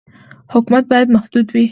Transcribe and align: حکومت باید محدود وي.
حکومت 0.53 0.83
باید 0.91 1.09
محدود 1.15 1.47
وي. 1.53 1.65